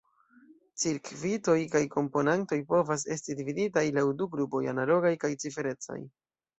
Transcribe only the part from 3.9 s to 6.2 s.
laŭ du grupoj: analogaj kaj ciferecaj.